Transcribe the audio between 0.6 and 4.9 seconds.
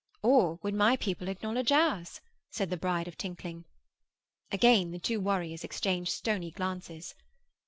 would my people acknowledge ours?' said the bride of Tinkling. Again